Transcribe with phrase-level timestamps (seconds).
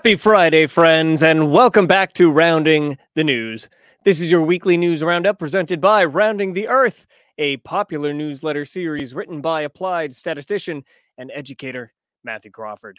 [0.00, 3.68] Happy Friday, friends, and welcome back to Rounding the News.
[4.02, 7.06] This is your weekly news roundup presented by Rounding the Earth,
[7.36, 10.84] a popular newsletter series written by applied statistician
[11.18, 11.92] and educator
[12.24, 12.96] Matthew Crawford.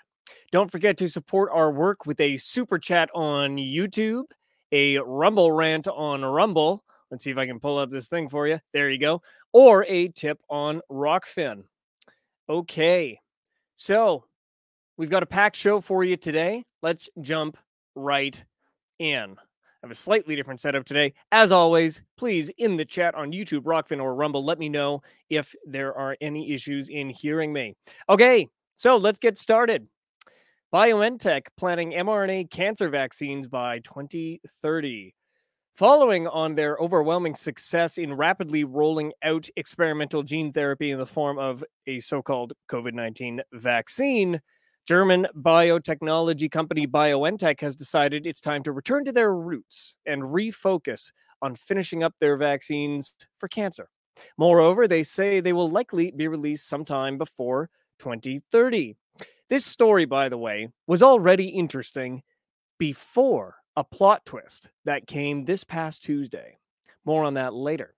[0.52, 4.26] Don't forget to support our work with a super chat on YouTube,
[4.72, 6.84] a Rumble rant on Rumble.
[7.10, 8.60] Let's see if I can pull up this thing for you.
[8.74, 9.24] There you go.
[9.54, 11.63] Or a tip on Rokfin.
[12.48, 13.20] Okay.
[13.76, 14.26] So
[14.98, 16.63] we've got a packed show for you today.
[16.81, 17.58] Let's jump
[17.95, 18.44] right
[18.99, 19.35] in.
[19.38, 21.13] I have a slightly different setup today.
[21.31, 25.55] As always, please in the chat on YouTube, Rokfin, or Rumble, let me know if
[25.66, 27.76] there are any issues in hearing me.
[28.07, 29.88] Okay, so let's get started.
[30.73, 35.13] BioNTech planning mRNA cancer vaccines by 2030.
[35.76, 41.40] Following on their overwhelming success in rapidly rolling out experimental gene therapy in the form
[41.40, 44.40] of a so called COVID 19 vaccine,
[44.87, 51.12] German biotechnology company BioNTech has decided it's time to return to their roots and refocus
[51.41, 53.90] on finishing up their vaccines for cancer.
[54.38, 58.96] Moreover, they say they will likely be released sometime before 2030.
[59.49, 62.23] This story, by the way, was already interesting
[62.79, 66.57] before a plot twist that came this past Tuesday.
[67.06, 67.95] More on that later.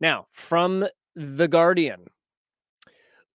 [0.00, 2.06] Now, from The Guardian,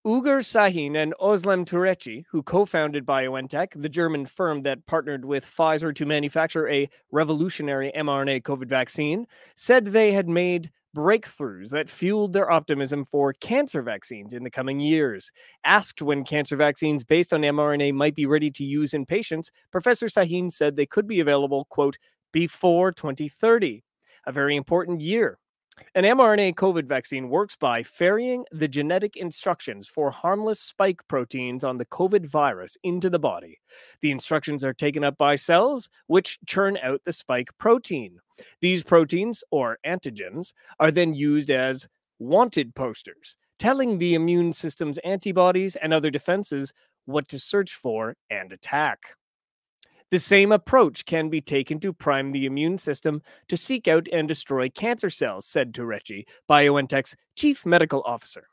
[0.08, 5.44] Ugur Sahin and Özlem Türeci, who co founded BioNTech, the German firm that partnered with
[5.44, 12.32] Pfizer to manufacture a revolutionary mRNA COVID vaccine, said they had made breakthroughs that fueled
[12.32, 15.30] their optimism for cancer vaccines in the coming years.
[15.64, 20.06] Asked when cancer vaccines based on mRNA might be ready to use in patients, Professor
[20.06, 21.98] Sahin said they could be available, quote,
[22.32, 23.84] before 2030,
[24.24, 25.38] a very important year
[25.94, 31.78] an mRNA COVID vaccine works by ferrying the genetic instructions for harmless spike proteins on
[31.78, 33.58] the COVID virus into the body.
[34.00, 38.20] The instructions are taken up by cells, which churn out the spike protein.
[38.60, 45.76] These proteins, or antigens, are then used as wanted posters, telling the immune system's antibodies
[45.76, 46.72] and other defenses
[47.06, 49.16] what to search for and attack.
[50.10, 54.26] The same approach can be taken to prime the immune system to seek out and
[54.26, 58.48] destroy cancer cells, said Türeci, BioNTech's chief medical officer.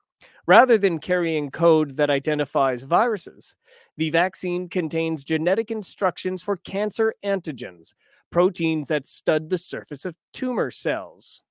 [0.48, 3.56] Rather than carrying code that identifies viruses,
[3.98, 7.94] the vaccine contains genetic instructions for cancer antigens,
[8.32, 11.42] proteins that stud the surface of tumor cells.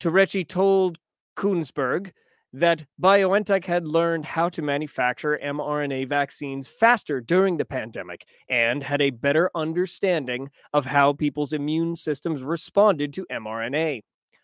[0.00, 0.98] Türeci told
[1.36, 2.12] Kuenssberg
[2.56, 9.02] that BioNTech had learned how to manufacture mRNA vaccines faster during the pandemic and had
[9.02, 14.00] a better understanding of how people's immune systems responded to mRNA,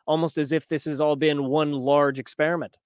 [0.07, 2.77] almost as if this has all been one large experiment.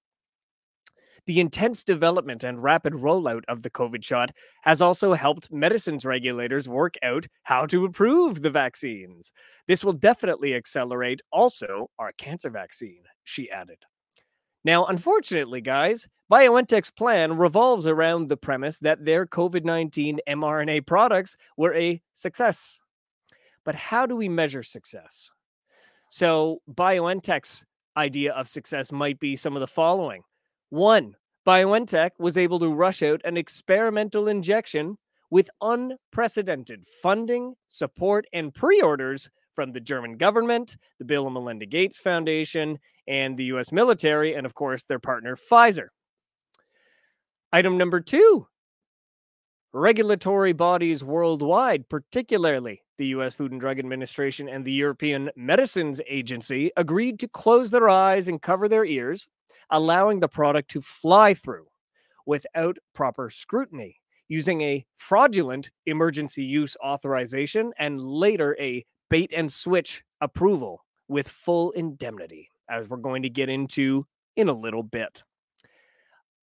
[1.25, 6.69] The intense development and rapid rollout of the COVID shot has also helped medicines regulators
[6.69, 9.33] work out how to approve the vaccines.
[9.67, 13.79] This will definitely accelerate also our cancer vaccine, she added.
[14.67, 21.37] Now, unfortunately, guys, BioNTech's plan revolves around the premise that their COVID 19 mRNA products
[21.55, 22.81] were a success.
[23.63, 25.31] But how do we measure success?
[26.09, 27.63] So, BioNTech's
[27.95, 30.23] idea of success might be some of the following.
[30.69, 31.15] One,
[31.47, 34.97] BioNTech was able to rush out an experimental injection
[35.29, 41.65] with unprecedented funding, support, and pre orders from the German government, the Bill and Melinda
[41.65, 45.87] Gates Foundation, and the US military, and of course, their partner Pfizer.
[47.51, 48.45] Item number two
[49.73, 56.69] regulatory bodies worldwide, particularly the US Food and Drug Administration and the European Medicines Agency,
[56.77, 59.27] agreed to close their eyes and cover their ears,
[59.71, 61.65] allowing the product to fly through
[62.27, 63.95] without proper scrutiny,
[64.27, 71.71] using a fraudulent emergency use authorization and later a bait and switch approval with full
[71.71, 74.05] indemnity as we're going to get into
[74.35, 75.23] in a little bit.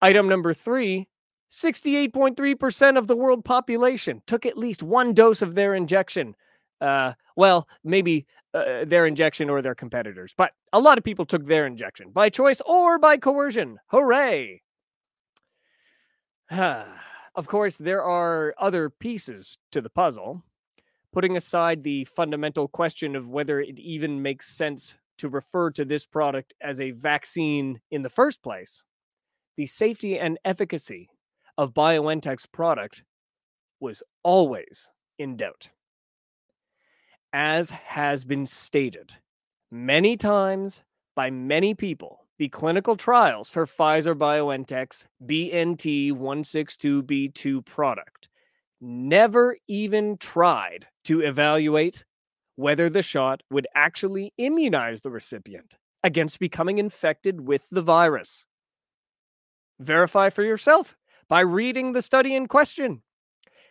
[0.00, 1.08] Item number three
[1.50, 6.34] 68.3% of the world population took at least one dose of their injection.
[6.80, 11.46] Uh, well, maybe uh, their injection or their competitors, but a lot of people took
[11.46, 13.78] their injection by choice or by coercion.
[13.86, 14.62] Hooray!
[16.50, 20.42] of course, there are other pieces to the puzzle.
[21.14, 26.04] Putting aside the fundamental question of whether it even makes sense to refer to this
[26.04, 28.82] product as a vaccine in the first place,
[29.56, 31.08] the safety and efficacy
[31.56, 33.04] of BioNTech's product
[33.78, 35.70] was always in doubt.
[37.32, 39.14] As has been stated
[39.70, 40.82] many times
[41.14, 48.28] by many people, the clinical trials for Pfizer BioNTech's BNT 162b2 product
[48.84, 52.04] never even tried to evaluate
[52.56, 58.44] whether the shot would actually immunize the recipient against becoming infected with the virus.
[59.80, 60.96] Verify for yourself
[61.28, 63.02] by reading the study in question.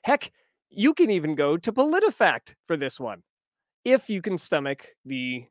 [0.03, 0.31] Heck,
[0.69, 3.21] you can even go to PolitiFact for this one
[3.85, 5.45] if you can stomach the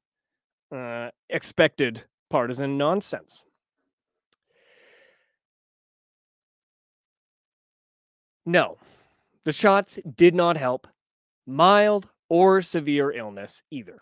[0.75, 3.45] uh, expected partisan nonsense.
[8.45, 8.79] No,
[9.45, 10.87] the shots did not help
[11.47, 14.01] mild or severe illness either.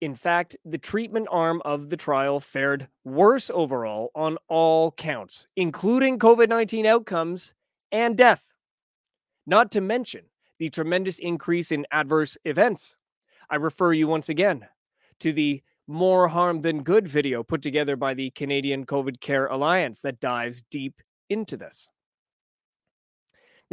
[0.00, 6.18] In fact, the treatment arm of the trial fared worse overall on all counts, including
[6.18, 7.54] COVID 19 outcomes
[7.90, 8.44] and death.
[9.46, 10.26] Not to mention
[10.58, 12.96] the tremendous increase in adverse events.
[13.48, 14.66] I refer you once again
[15.20, 20.00] to the more harm than good video put together by the Canadian COVID Care Alliance
[20.00, 21.88] that dives deep into this.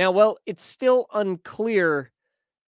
[0.02, 2.12] Now, well, it's still unclear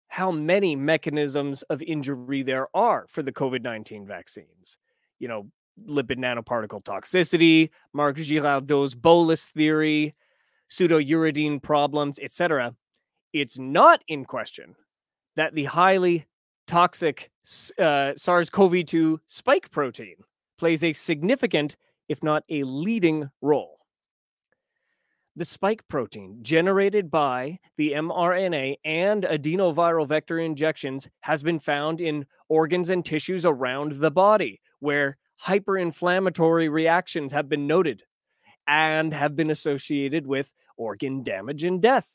[0.09, 4.77] how many mechanisms of injury there are for the COVID 19 vaccines.
[5.19, 5.47] You know,
[5.87, 10.15] lipid nanoparticle toxicity, Marc Girardot's bolus theory,
[10.69, 12.75] pseudouridine problems, etc.
[13.31, 14.75] It's not in question
[15.37, 16.25] that the highly
[16.67, 17.31] toxic
[17.79, 20.17] uh, SARS CoV 2 spike protein
[20.57, 21.77] plays a significant,
[22.09, 23.79] if not a leading role
[25.35, 32.25] the spike protein generated by the mRNA and adenoviral vector injections has been found in
[32.49, 38.03] organs and tissues around the body where hyperinflammatory reactions have been noted
[38.67, 42.09] and have been associated with organ damage and death.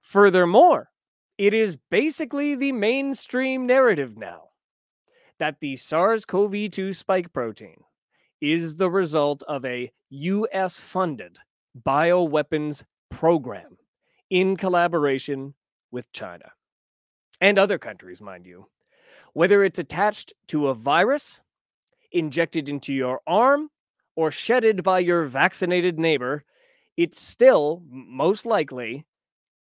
[0.00, 0.90] Furthermore,
[1.38, 4.44] it is basically the mainstream narrative now
[5.38, 7.84] that the SARS CoV 2 spike protein
[8.40, 11.38] is the result of a US funded
[11.86, 13.76] bioweapons program
[14.30, 15.54] in collaboration
[15.90, 16.52] with China
[17.40, 18.66] and other countries, mind you.
[19.32, 21.40] Whether it's attached to a virus,
[22.12, 23.70] injected into your arm,
[24.16, 26.44] or shedded by your vaccinated neighbor,
[26.96, 29.06] it's still most likely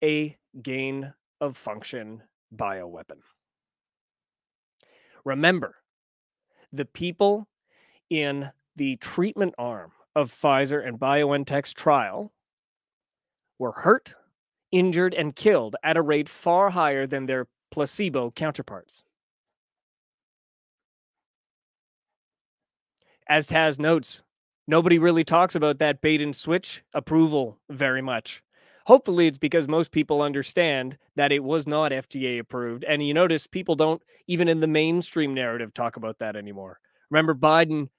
[0.04, 2.24] a gain of function
[2.56, 3.20] bioweapon.
[5.24, 5.76] Remember,
[6.72, 7.48] the people
[8.10, 12.32] in the treatment arm of Pfizer and BioNTech's trial
[13.60, 14.14] were hurt,
[14.72, 19.04] injured, and killed at a rate far higher than their placebo counterparts.
[23.28, 24.24] As Taz notes,
[24.68, 28.44] nobody really talks about that bait and switch approval very much.
[28.86, 32.86] Hopefully, it's because most people understand that it was not FDA approved.
[32.86, 36.80] And you notice people don't, even in the mainstream narrative, talk about that anymore.
[37.10, 37.90] Remember, Biden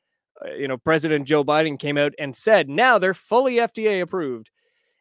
[0.56, 4.50] you know, President Joe Biden came out and said now they're fully FDA approved.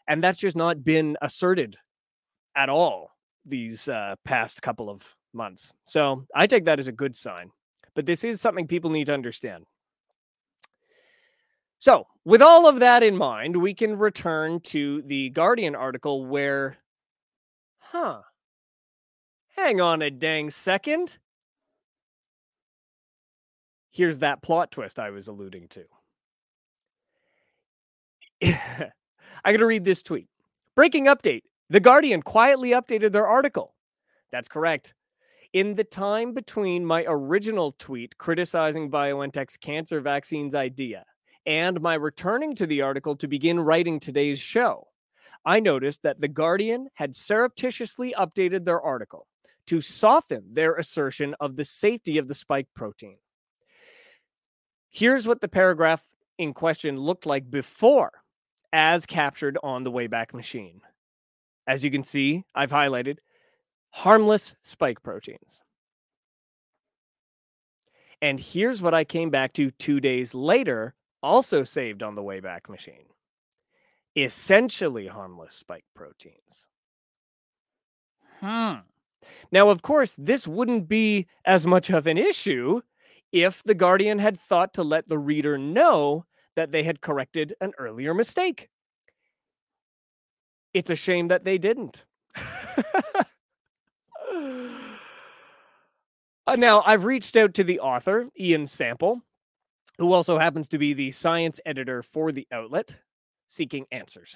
[0.08, 1.78] And that's just not been asserted
[2.56, 3.12] at all
[3.46, 5.74] these uh, past couple of months.
[5.86, 7.52] So I take that as a good sign.
[7.94, 9.66] But this is something people need to understand.
[11.80, 16.78] So, with all of that in mind, we can return to the Guardian article where,
[17.78, 18.22] huh,
[19.56, 21.18] hang on a dang second
[23.98, 25.84] here's that plot twist I was alluding to.
[29.44, 30.28] I'm going to read this tweet.
[30.76, 33.74] Breaking update The Guardian quietly updated their article.
[34.32, 34.94] That's correct.
[35.54, 41.04] In the time between my original tweet criticizing BioNTech's cancer vaccines idea
[41.48, 44.88] and my returning to the article to begin writing today's show,
[45.46, 49.26] I noticed that The Guardian had surreptitiously updated their article
[49.68, 53.18] to soften their assertion of the safety of the spike protein.
[54.90, 56.04] Here's what the paragraph
[56.38, 58.12] in question looked like before,
[58.74, 60.82] as captured on the Wayback Machine.
[61.68, 63.18] As you can see, I've highlighted
[63.92, 65.62] harmless spike proteins.
[68.22, 72.70] And here's what I came back to two days later, also saved on the Wayback
[72.70, 73.08] Machine
[74.18, 76.68] essentially harmless spike proteins.
[78.40, 78.80] Hmm.
[79.52, 82.82] Now, of course, this wouldn't be as much of an issue
[83.32, 87.72] if the Guardian had thought to let the reader know that they had corrected an
[87.78, 88.70] earlier mistake.
[90.74, 92.06] It's a shame that they didn't.
[96.48, 99.22] uh, now, I've reached out to the author, Ian Sample,
[99.98, 103.00] who also happens to be the science editor for the outlet,
[103.48, 104.36] seeking answers.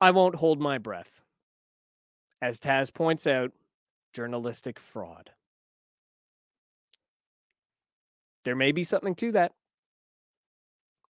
[0.00, 1.22] I won't hold my breath.
[2.42, 3.52] As Taz points out,
[4.12, 5.30] journalistic fraud.
[8.44, 9.52] There may be something to that.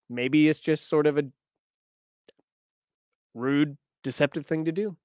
[0.08, 1.24] Maybe it's just sort of a
[3.34, 4.96] rude deceptive thing to do.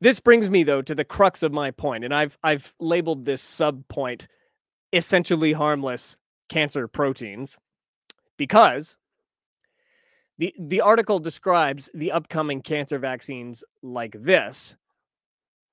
[0.00, 3.42] This brings me though to the crux of my point, and I've I've labeled this
[3.42, 4.28] sub point
[4.92, 6.16] essentially harmless
[6.48, 7.58] cancer proteins
[8.38, 8.96] because
[10.38, 14.76] the the article describes the upcoming cancer vaccines like this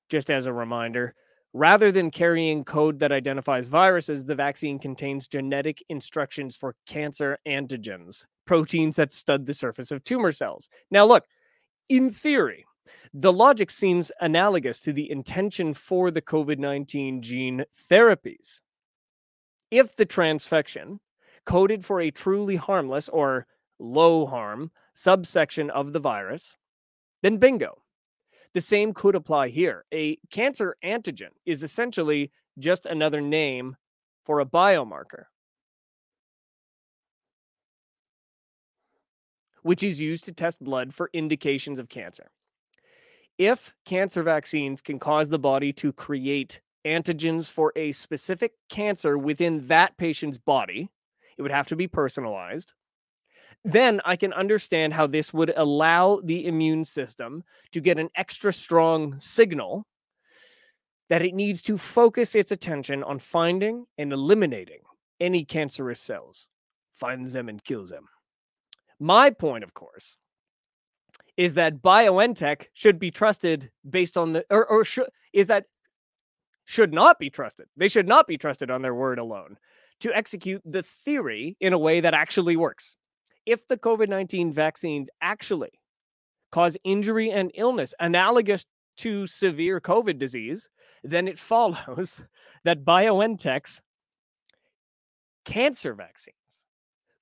[0.09, 1.15] just as a reminder
[1.57, 8.25] rather than carrying code that identifies viruses the vaccine contains genetic instructions for cancer antigens
[8.45, 11.25] proteins that stud the surface of tumor cells now look
[11.89, 12.65] in theory
[13.13, 18.61] the logic seems analogous to the intention for the COVID 19 gene therapies.
[19.71, 20.99] If the transfection
[21.45, 23.47] coded for a truly harmless or
[23.79, 26.57] low harm subsection of the virus,
[27.21, 27.81] then bingo.
[28.53, 29.85] The same could apply here.
[29.93, 33.75] A cancer antigen is essentially just another name
[34.25, 35.25] for a biomarker,
[39.61, 42.31] which is used to test blood for indications of cancer
[43.37, 49.67] if cancer vaccines can cause the body to create antigens for a specific cancer within
[49.67, 50.89] that patient's body,
[51.37, 52.73] it would have to be personalized.
[53.63, 58.53] Then I can understand how this would allow the immune system to get an extra
[58.53, 59.85] strong signal
[61.09, 64.81] that it needs to focus its attention on finding and eliminating
[65.19, 66.49] any cancerous cells,
[66.93, 68.07] finds them and kills them.
[68.99, 70.17] My point, of course,
[71.37, 75.65] is that BioNTech should be trusted based on the or, or should is that
[76.65, 77.67] should not be trusted.
[77.77, 79.57] They should not be trusted on their word alone
[80.01, 82.95] to execute the theory in a way that actually works.
[83.47, 85.79] If the COVID 19 vaccines actually
[86.51, 88.65] cause injury and illness analogous
[88.97, 90.69] to severe COVID disease,
[91.01, 92.25] then it follows
[92.65, 93.81] that BioNTech's
[95.45, 96.35] cancer vaccines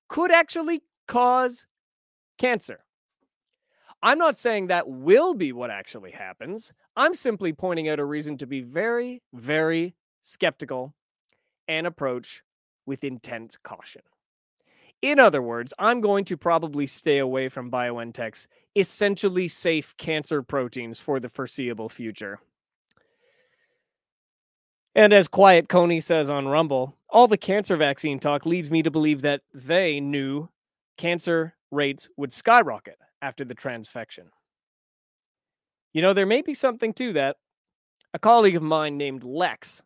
[0.07, 1.67] could actually cause
[2.39, 2.79] cancer.
[4.01, 6.73] I'm not saying that will be what actually happens.
[6.95, 10.95] I'm simply pointing out a reason to be very, very skeptical
[11.67, 12.41] and approach
[12.87, 14.01] with intense caution.
[15.01, 20.99] In other words, I'm going to probably stay away from BioNTech's essentially safe cancer proteins
[20.99, 22.39] for the foreseeable future.
[24.95, 28.91] And as Quiet Coney says on Rumble, all the cancer vaccine talk leads me to
[28.91, 30.49] believe that they knew
[30.97, 34.27] cancer rates would skyrocket after the transfection.
[35.93, 37.37] You know, there may be something to that.
[38.13, 39.83] A colleague of mine named Lex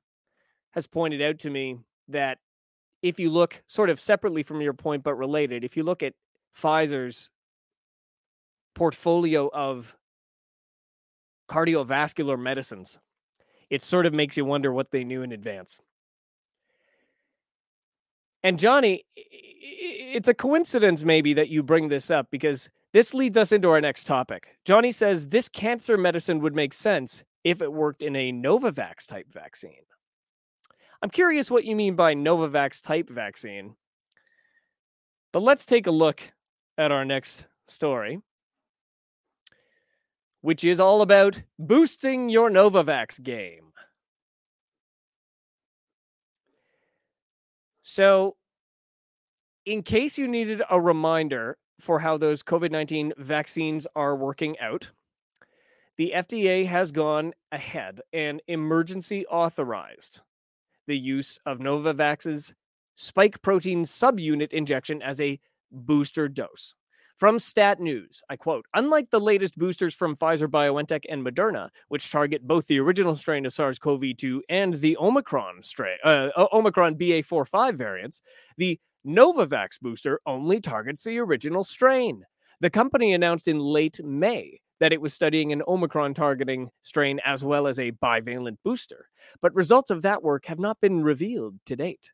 [0.72, 2.38] has pointed out to me that
[3.01, 6.13] if you look sort of separately from your point, but related, if you look at
[6.58, 7.29] Pfizer's
[8.75, 9.96] portfolio of
[11.50, 13.00] cardiovascular medicines,
[13.70, 15.79] it sort of makes you wonder what they knew in advance.
[18.44, 23.51] And Johnny, it's a coincidence maybe that you bring this up because this leads us
[23.51, 24.58] into our next topic.
[24.65, 29.32] Johnny says this cancer medicine would make sense if it worked in a Novavax type
[29.32, 29.84] vaccine.
[31.01, 33.75] I'm curious what you mean by Novavax type vaccine.
[35.32, 36.22] But let's take a look
[36.77, 38.20] at our next story,
[40.41, 43.72] which is all about boosting your Novavax game.
[47.84, 48.36] So,
[49.65, 54.89] in case you needed a reminder for how those COVID 19 vaccines are working out,
[55.98, 60.22] the FDA has gone ahead and emergency authorized
[60.89, 62.53] the use of Novavax's
[62.96, 65.39] spike protein subunit injection as a
[65.72, 66.75] booster dose.
[67.15, 72.12] From Stat News, I quote Unlike the latest boosters from Pfizer, BioNTech, and Moderna, which
[72.12, 76.96] target both the original strain of SARS CoV 2 and the Omicron strain, uh, Omicron
[76.96, 78.22] BA45 variants,
[78.58, 82.24] the Novavax booster only targets the original strain.
[82.62, 87.44] The company announced in late May that it was studying an Omicron targeting strain as
[87.44, 89.08] well as a bivalent booster,
[89.42, 92.12] but results of that work have not been revealed to date.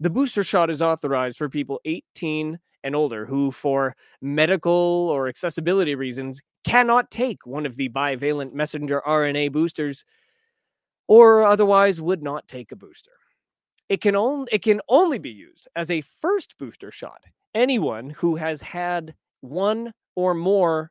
[0.00, 5.94] The booster shot is authorized for people 18 and older who, for medical or accessibility
[5.94, 10.04] reasons, cannot take one of the bivalent messenger RNA boosters
[11.06, 13.10] or otherwise would not take a booster.
[13.88, 17.22] It can only it can only be used as a first booster shot.
[17.54, 20.90] Anyone who has had one or more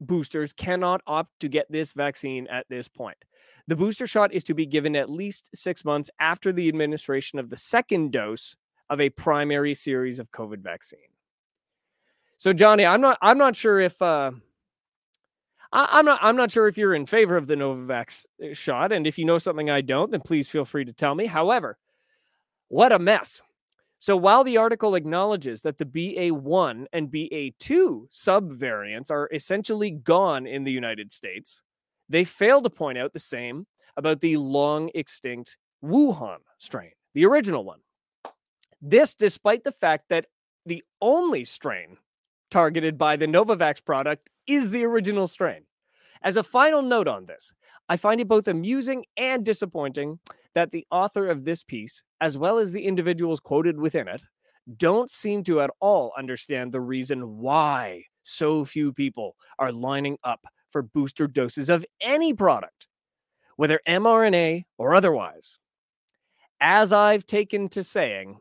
[0.00, 3.18] boosters cannot opt to get this vaccine at this point.
[3.66, 7.50] The booster shot is to be given at least 6 months after the administration of
[7.50, 8.56] the second dose
[8.90, 11.00] of a primary series of COVID vaccine.
[12.38, 14.30] So Johnny, I'm not I'm not sure if uh
[15.72, 18.92] I, am not I'm not sure if you're in favor of the Novavax uh, shot,
[18.92, 21.26] and if you know something I don't, then please feel free to tell me.
[21.26, 21.76] However,
[22.68, 23.42] what a mess.
[24.00, 30.64] So while the article acknowledges that the BA1 and BA2 subvariants are essentially gone in
[30.64, 31.62] the United States,
[32.08, 37.64] they fail to point out the same about the long extinct Wuhan strain, the original
[37.64, 37.80] one.
[38.80, 40.26] This despite the fact that
[40.64, 41.96] the only strain
[42.50, 45.62] targeted by the Novavax product is the original strain.
[46.22, 47.52] As a final note on this,
[47.88, 50.18] I find it both amusing and disappointing
[50.54, 54.22] that the author of this piece, as well as the individuals quoted within it,
[54.76, 60.40] don't seem to at all understand the reason why so few people are lining up
[60.70, 62.86] for booster doses of any product,
[63.56, 65.58] whether mRNA or otherwise.
[66.60, 68.38] As I've taken to saying,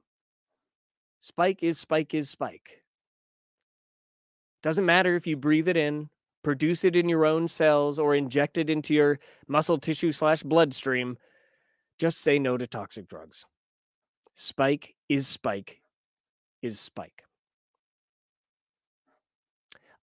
[1.20, 2.84] spike is spike is spike.
[4.64, 6.10] Doesn't matter if you breathe it in,
[6.44, 11.18] produce it in your own cells, or inject it into your muscle tissue slash bloodstream.
[11.98, 13.46] Just say no to toxic drugs.
[14.34, 15.82] Spike is spike
[16.62, 17.24] is spike.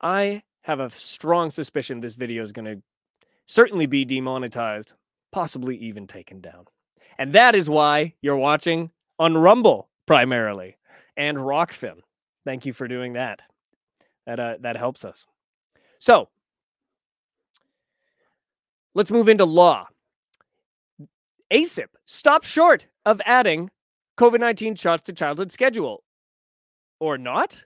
[0.01, 2.83] I have a strong suspicion this video is going to
[3.47, 4.95] certainly be demonetized,
[5.33, 6.65] possibly even taken down.
[7.19, 10.77] And that is why you're watching on Rumble primarily
[11.17, 12.01] and Rokfin.
[12.45, 13.41] Thank you for doing that.
[14.27, 15.27] That uh, that helps us.
[15.99, 16.29] So,
[18.95, 19.87] let's move into law.
[21.53, 23.71] ACIP stopped short of adding
[24.19, 26.05] COVID 19 shots to childhood schedule
[27.01, 27.65] or not.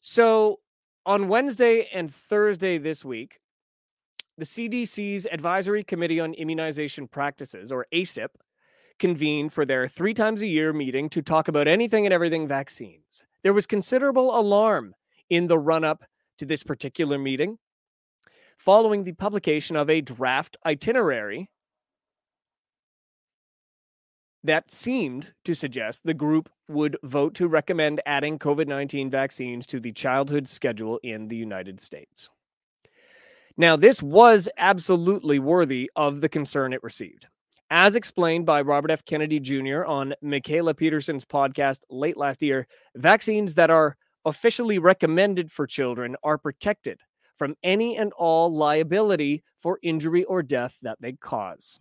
[0.00, 0.60] So,
[1.04, 3.38] on Wednesday and Thursday this week,
[4.38, 8.28] the CDC's Advisory Committee on Immunization Practices, or ACIP,
[8.98, 13.24] convened for their three times a year meeting to talk about anything and everything vaccines.
[13.42, 14.94] There was considerable alarm
[15.30, 16.04] in the run up
[16.38, 17.58] to this particular meeting
[18.58, 21.50] following the publication of a draft itinerary
[24.44, 29.80] that seemed to suggest the group would vote to recommend adding COVID 19 vaccines to
[29.80, 32.30] the childhood schedule in the United States.
[33.56, 37.26] Now, this was absolutely worthy of the concern it received.
[37.70, 39.04] As explained by Robert F.
[39.04, 39.84] Kennedy Jr.
[39.84, 46.38] on Mikhaila Peterson's podcast late last year, vaccines that are officially recommended for children are
[46.38, 47.00] protected
[47.34, 51.80] from any and all liability for injury or death that they cause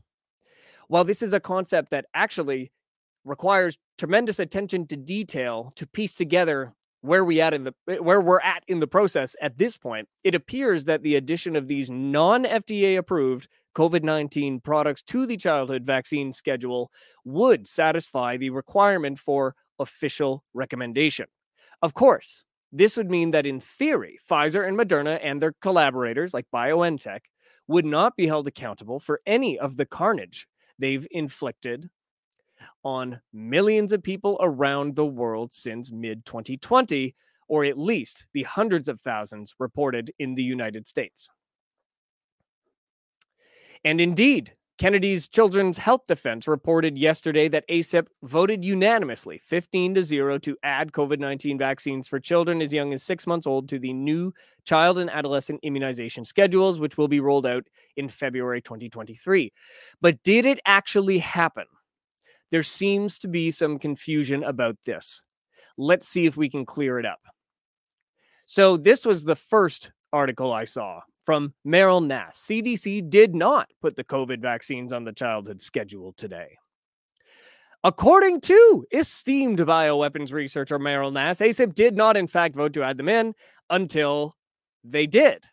[0.88, 2.72] while this is a concept that actually
[3.24, 8.22] requires tremendous attention to detail to piece together where we at in the eh, where
[8.22, 11.90] we're at in the process at this point it appears that the addition of these
[11.90, 16.92] non-FDA approved COVID-19 products to the childhood vaccine schedule
[17.26, 21.26] would satisfy the requirement for official recommendation.
[21.82, 26.46] Of course, this would mean that in theory, Pfizer and Moderna and their collaborators like
[26.54, 27.20] BioNTech
[27.68, 30.48] would not be held accountable for any of the carnage
[30.80, 31.90] they've inflicted
[32.84, 37.16] on millions of people around the world since mid 2020,
[37.48, 41.30] or at least the hundreds of thousands reported in the United States.
[43.84, 50.38] And indeed, Kennedy's Children's Health Defense reported yesterday that ACIP voted unanimously 15 to 0
[50.40, 53.94] to add COVID 19 vaccines for children as young as six months old to the
[53.94, 54.34] new
[54.66, 57.64] child and adolescent immunization schedules, which will be rolled out
[57.96, 59.54] in February 2023.
[60.02, 61.66] But did it actually happen?
[62.52, 65.24] There seems to be some confusion about this.
[65.78, 67.22] Let's see if we can clear it up.
[68.46, 72.40] So, this was the first article I saw from Meryl Nass.
[72.40, 76.58] CDC did not put the COVID vaccines on the childhood schedule today.
[77.84, 82.98] According to esteemed bioweapons researcher Meryl Nass, ACIP did not, in fact, vote to add
[82.98, 83.34] them in
[83.70, 84.34] until
[84.84, 85.46] they did.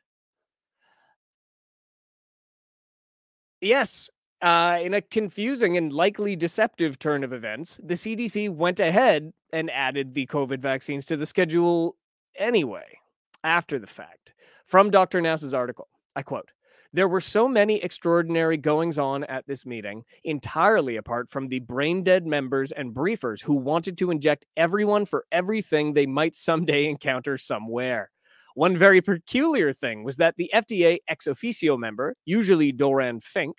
[3.61, 4.11] Yes,
[4.43, 9.71] uh, in a confusing and likely deceptive turn of events, the CDC went ahead and
[9.71, 11.97] added the COVID vaccines to the schedule
[12.37, 12.99] anyway,
[13.45, 14.32] after the fact.
[14.73, 15.21] From Dr.
[15.21, 16.51] Nass's article, I quote,
[16.95, 22.03] there were so many extraordinary goings on at this meeting, entirely apart from the brain
[22.03, 27.37] dead members and briefers who wanted to inject everyone for everything they might someday encounter
[27.37, 28.11] somewhere.
[28.55, 33.59] One very peculiar thing was that the FDA ex officio member, usually Doran Fink,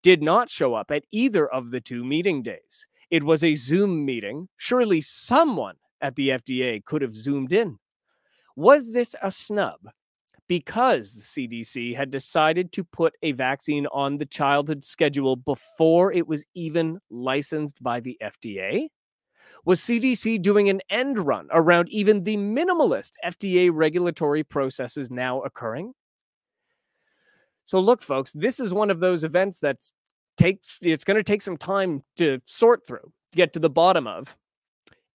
[0.00, 2.86] did not show up at either of the two meeting days.
[3.10, 4.46] It was a Zoom meeting.
[4.58, 7.80] Surely someone at the FDA could have zoomed in.
[8.54, 9.80] Was this a snub
[10.52, 16.28] because the CDC had decided to put a vaccine on the childhood schedule before it
[16.28, 18.88] was even licensed by the FDA?
[19.64, 25.94] Was CDC doing an end run around even the minimalist FDA regulatory processes now occurring?
[27.64, 29.94] So look folks, this is one of those events that's
[30.36, 34.06] takes it's going to take some time to sort through, to get to the bottom
[34.06, 34.36] of.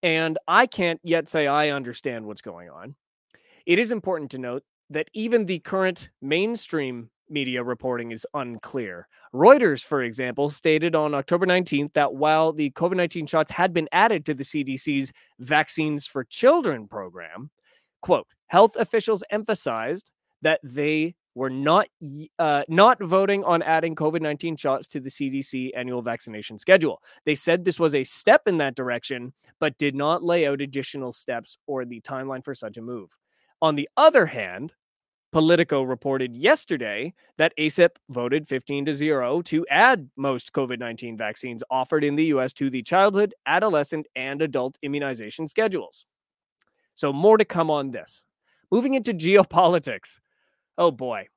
[0.01, 2.95] And I can't yet say I understand what's going on.
[3.67, 9.07] It is important to note that even the current mainstream media reporting is unclear.
[9.33, 13.89] Reuters, for example, stated on October 19th that while the COVID 19 shots had been
[13.91, 17.49] added to the CDC's Vaccines for Children program,
[18.01, 21.87] quote, health officials emphasized that they were not
[22.39, 26.99] uh, not voting on adding COVID-19 shots to the CDC annual vaccination schedule.
[27.25, 31.11] They said this was a step in that direction, but did not lay out additional
[31.11, 33.15] steps or the timeline for such a move.
[33.61, 34.73] On the other hand,
[35.31, 41.63] Politico reported yesterday that ACIP voted 15 to 0 to add most COVID 19 vaccines
[41.69, 46.05] offered in the US to the childhood, adolescent, and adult immunization schedules.
[46.95, 48.25] So, more to come on this.
[48.71, 50.19] Moving into geopolitics.
[50.77, 51.27] Oh boy.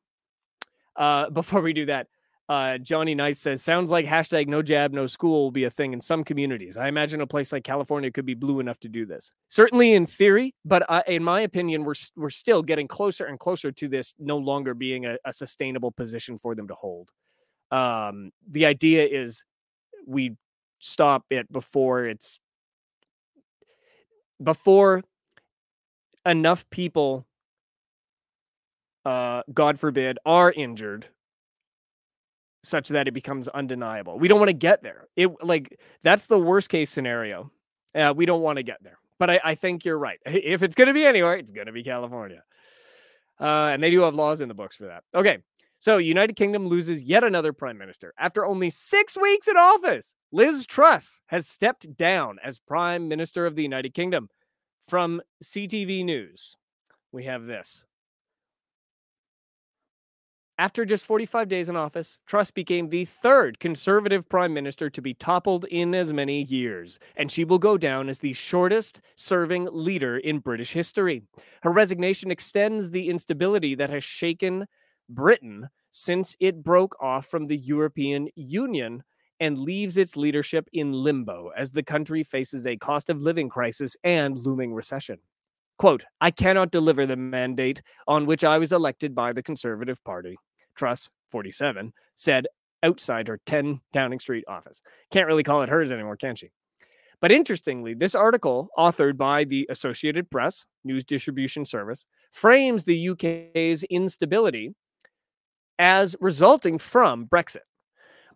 [0.96, 2.08] Uh, before we do that,
[2.50, 5.92] uh, Johnny Nice says, sounds like hashtag no jab, no school will be a thing
[5.92, 6.76] in some communities.
[6.76, 9.30] I imagine a place like California could be blue enough to do this.
[9.48, 13.70] Certainly in theory, but uh, in my opinion, we're, we're still getting closer and closer
[13.70, 17.12] to this no longer being a, a sustainable position for them to hold.
[17.70, 19.44] Um, the idea is
[20.04, 20.34] we
[20.80, 22.40] stop it before it's
[24.42, 25.04] before
[26.24, 27.26] enough people
[29.04, 31.06] uh god forbid are injured
[32.62, 34.18] such that it becomes undeniable.
[34.18, 35.08] We don't want to get there.
[35.16, 37.50] It like that's the worst case scenario.
[37.94, 38.98] Uh, we don't want to get there.
[39.18, 40.18] But I, I think you're right.
[40.26, 42.42] If it's going to be anywhere, it's going to be California.
[43.38, 45.04] Uh, and they do have laws in the books for that.
[45.14, 45.38] Okay.
[45.82, 48.12] So, United Kingdom loses yet another prime minister.
[48.18, 53.56] After only six weeks in office, Liz Truss has stepped down as prime minister of
[53.56, 54.28] the United Kingdom.
[54.86, 56.56] From CTV News,
[57.12, 57.86] we have this.
[60.60, 65.14] After just 45 days in office, Truss became the third conservative prime minister to be
[65.14, 70.18] toppled in as many years, and she will go down as the shortest serving leader
[70.18, 71.22] in British history.
[71.62, 74.66] Her resignation extends the instability that has shaken
[75.08, 79.02] Britain since it broke off from the European Union
[79.40, 83.96] and leaves its leadership in limbo as the country faces a cost of living crisis
[84.04, 85.20] and looming recession.
[85.78, 90.36] Quote, I cannot deliver the mandate on which I was elected by the Conservative Party.
[90.80, 92.46] Truss, 47, said
[92.82, 94.80] outside her 10 Downing Street office.
[95.10, 96.48] Can't really call it hers anymore, can she?
[97.20, 103.84] But interestingly, this article, authored by the Associated Press news distribution service, frames the UK's
[103.84, 104.74] instability
[105.78, 107.68] as resulting from Brexit.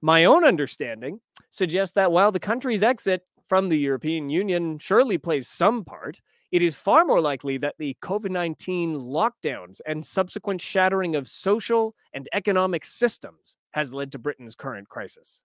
[0.02, 5.48] My own understanding suggests that while the country's exit from the European Union surely plays
[5.48, 6.20] some part,
[6.54, 11.96] it is far more likely that the COVID 19 lockdowns and subsequent shattering of social
[12.12, 15.42] and economic systems has led to Britain's current crisis.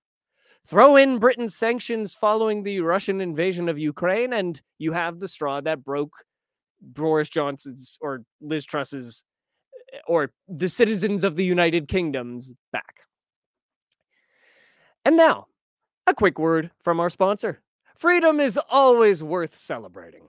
[0.68, 5.60] Throw in Britain's sanctions following the Russian invasion of Ukraine, and you have the straw
[5.62, 6.14] that broke
[6.80, 9.24] Boris Johnson's or Liz Truss's
[9.92, 12.98] eh, or the citizens of the United Kingdom's back.
[15.04, 15.48] And now,
[16.06, 17.64] a quick word from our sponsor.
[17.96, 20.28] Freedom is always worth celebrating.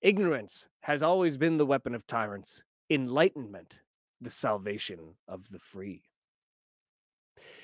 [0.00, 3.80] Ignorance has always been the weapon of tyrants, enlightenment,
[4.20, 6.02] the salvation of the free.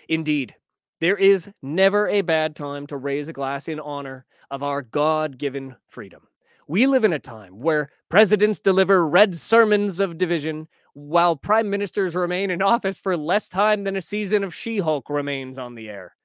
[0.09, 0.57] Indeed,
[1.01, 5.39] there is never a bad time to raise a glass in honor of our God
[5.39, 6.29] given freedom.
[6.67, 12.15] We live in a time where presidents deliver red sermons of division, while prime ministers
[12.15, 15.89] remain in office for less time than a season of She Hulk remains on the
[15.89, 16.17] air.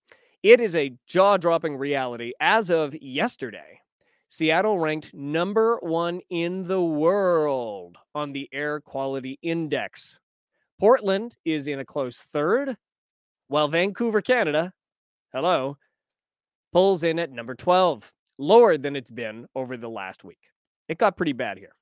[0.43, 2.33] It is a jaw dropping reality.
[2.41, 3.81] As of yesterday,
[4.29, 10.21] Seattle ranked number one in the world on the air quality index.
[10.79, 12.77] Portland is in a close third,
[13.49, 14.73] while Vancouver, Canada,
[15.33, 15.77] hello,
[16.73, 20.41] pulls in at number 12, lower than it's been over the last week.
[20.89, 21.75] It got pretty bad here.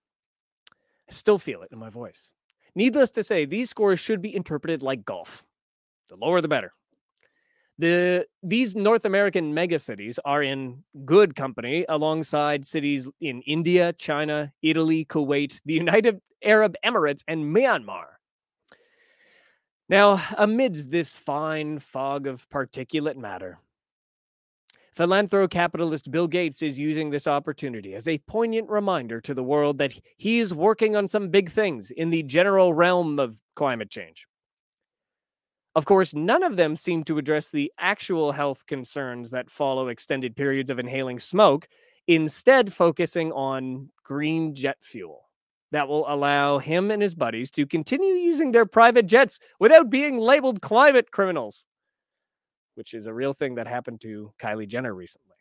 [1.08, 2.32] I still feel it in my voice.
[2.74, 5.44] Needless to say, these scores should be interpreted like golf.
[6.10, 6.72] The lower the better.
[7.78, 15.04] The these North American megacities are in good company alongside cities in India, China, Italy,
[15.04, 18.06] Kuwait, the United Arab Emirates, and Myanmar.
[19.88, 23.58] Now, amidst this fine fog of particulate matter,
[24.98, 29.92] Philanthrocapitalist Bill Gates is using this opportunity as a poignant reminder to the world that
[30.16, 34.26] he is working on some big things in the general realm of climate change.
[35.76, 40.34] Of course, none of them seem to address the actual health concerns that follow extended
[40.34, 41.68] periods of inhaling smoke,
[42.08, 45.28] instead, focusing on green jet fuel
[45.70, 50.18] that will allow him and his buddies to continue using their private jets without being
[50.18, 51.66] labeled climate criminals
[52.78, 55.34] which is a real thing that happened to Kylie Jenner recently.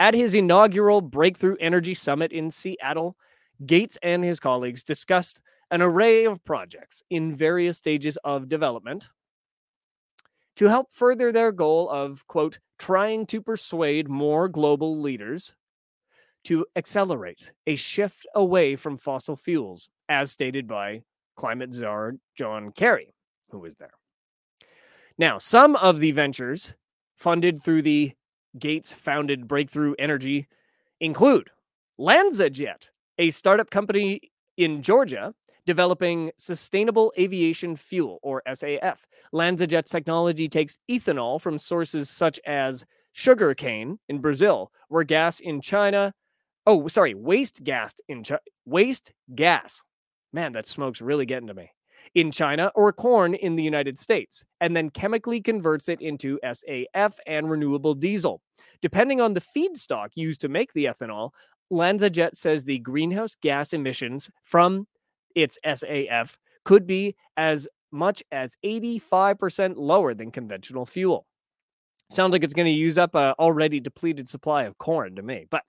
[0.00, 3.16] At his inaugural Breakthrough Energy Summit in Seattle,
[3.64, 9.08] Gates and his colleagues discussed an array of projects in various stages of development
[10.56, 15.54] to help further their goal of, quote, trying to persuade more global leaders
[16.42, 21.02] to accelerate a shift away from fossil fuels, as stated by
[21.36, 23.14] climate czar John Kerry,
[23.50, 23.92] who was there.
[25.18, 26.74] Now, some of the ventures
[27.16, 28.12] funded through the
[28.58, 30.46] Gates founded Breakthrough Energy
[31.00, 31.50] include
[31.98, 38.98] LanzaJet, a startup company in Georgia developing sustainable aviation fuel or SAF.
[39.32, 46.12] LanzaJet's technology takes ethanol from sources such as sugarcane in Brazil, where gas in China,
[46.66, 49.82] oh, sorry, waste gas in China, waste gas.
[50.32, 51.70] Man, that smoke's really getting to me
[52.14, 57.14] in China or corn in the United States, and then chemically converts it into SAF
[57.26, 58.40] and renewable diesel.
[58.80, 61.30] Depending on the feedstock used to make the ethanol,
[61.72, 64.86] LanzaJet says the greenhouse gas emissions from
[65.34, 71.26] its SAF could be as much as 85% lower than conventional fuel.
[72.10, 75.46] Sounds like it's going to use up an already depleted supply of corn to me,
[75.50, 75.62] but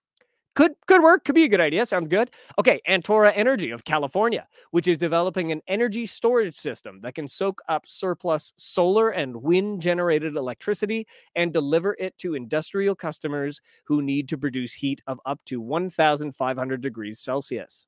[0.55, 1.85] could could work, could be a good idea.
[1.85, 2.29] Sounds good.
[2.59, 7.61] Okay, Antora Energy of California, which is developing an energy storage system that can soak
[7.69, 14.29] up surplus solar and wind generated electricity and deliver it to industrial customers who need
[14.29, 17.87] to produce heat of up to 1500 degrees Celsius.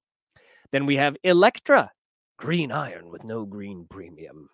[0.72, 1.92] Then we have Electra,
[2.38, 4.50] green iron with no green premium.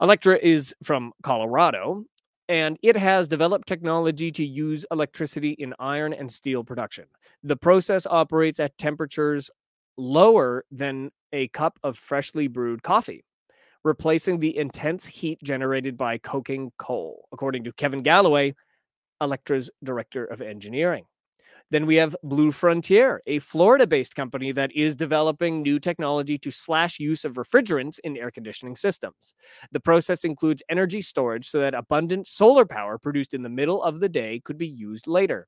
[0.00, 2.04] Electra is from Colorado
[2.50, 7.04] and it has developed technology to use electricity in iron and steel production.
[7.44, 9.52] The process operates at temperatures
[9.96, 13.24] lower than a cup of freshly brewed coffee,
[13.84, 18.56] replacing the intense heat generated by coking coal, according to Kevin Galloway,
[19.20, 21.04] Electra's director of engineering.
[21.70, 26.50] Then we have Blue Frontier, a Florida based company that is developing new technology to
[26.50, 29.34] slash use of refrigerants in air conditioning systems.
[29.70, 34.00] The process includes energy storage so that abundant solar power produced in the middle of
[34.00, 35.46] the day could be used later.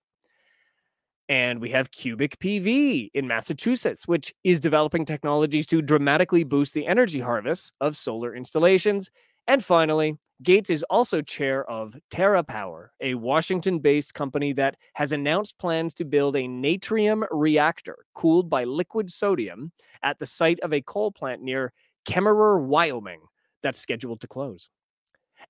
[1.28, 6.86] And we have Cubic PV in Massachusetts, which is developing technologies to dramatically boost the
[6.86, 9.10] energy harvest of solar installations.
[9.46, 15.58] And finally, Gates is also chair of TerraPower, a Washington based company that has announced
[15.58, 20.82] plans to build a natrium reactor cooled by liquid sodium at the site of a
[20.82, 21.72] coal plant near
[22.06, 23.20] Kemmerer, Wyoming,
[23.62, 24.68] that's scheduled to close.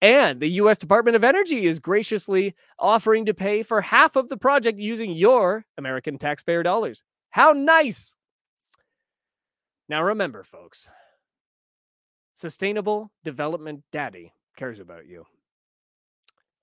[0.00, 4.36] And the US Department of Energy is graciously offering to pay for half of the
[4.36, 7.02] project using your American taxpayer dollars.
[7.30, 8.14] How nice!
[9.88, 10.90] Now remember, folks,
[12.42, 15.24] Sustainable Development Daddy cares about you.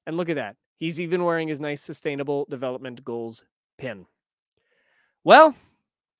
[0.05, 0.57] And look at that.
[0.75, 3.45] He's even wearing his nice Sustainable Development Goals
[3.77, 4.05] pin.
[5.23, 5.55] Well,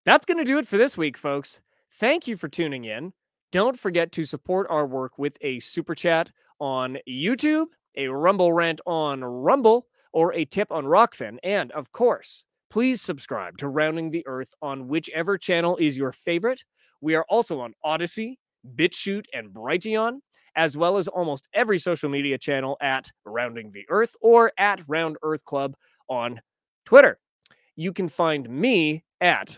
[0.05, 1.59] that's going to do it for this week, folks.
[1.95, 3.11] Thank you for tuning in.
[3.51, 6.29] Don't forget to support our work with a super chat
[6.61, 7.65] on YouTube,
[7.97, 11.37] a Rumble rant on Rumble, or a tip on Rokfin.
[11.43, 16.63] And of course, please subscribe to Rounding the Earth on whichever channel is your favorite.
[17.01, 18.37] We are also on Odysee,
[18.75, 20.19] BitChute, and Brighteon
[20.55, 25.15] as well as almost every social media channel at Rounding the Earth or at Round
[25.23, 25.73] Earth Club
[26.09, 26.41] on
[26.85, 27.17] Twitter.
[27.77, 29.57] You can find me at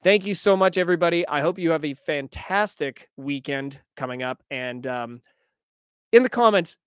[0.02, 1.28] Thank you so much, everybody.
[1.28, 4.42] I hope you have a fantastic weekend coming up.
[4.50, 5.20] And um,
[6.10, 6.78] in the comments,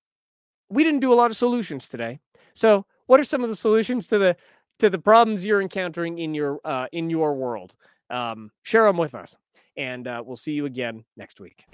[0.69, 2.19] we didn't do a lot of solutions today.
[2.56, 4.36] So, what are some of the solutions to the
[4.80, 7.76] to the problems you're encountering in your uh, in your world?
[8.10, 9.36] Um, share them with us,
[9.78, 11.65] and uh, we'll see you again next week.